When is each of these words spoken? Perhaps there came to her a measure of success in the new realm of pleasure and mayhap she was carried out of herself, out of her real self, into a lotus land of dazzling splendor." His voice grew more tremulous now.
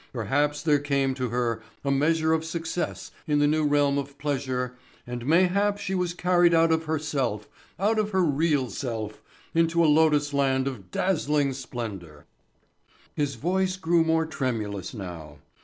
Perhaps 0.13 0.63
there 0.63 0.79
came 0.79 1.13
to 1.13 1.29
her 1.29 1.61
a 1.85 1.91
measure 1.91 2.33
of 2.33 2.43
success 2.43 3.11
in 3.27 3.37
the 3.37 3.45
new 3.45 3.63
realm 3.67 3.99
of 3.99 4.17
pleasure 4.17 4.75
and 5.05 5.27
mayhap 5.27 5.77
she 5.77 5.93
was 5.93 6.15
carried 6.15 6.55
out 6.55 6.71
of 6.71 6.85
herself, 6.85 7.47
out 7.79 7.99
of 7.99 8.09
her 8.09 8.23
real 8.23 8.71
self, 8.71 9.21
into 9.53 9.85
a 9.85 9.85
lotus 9.85 10.33
land 10.33 10.67
of 10.67 10.89
dazzling 10.89 11.53
splendor." 11.53 12.25
His 13.13 13.35
voice 13.35 13.77
grew 13.77 14.03
more 14.03 14.25
tremulous 14.25 14.95
now. 14.95 15.37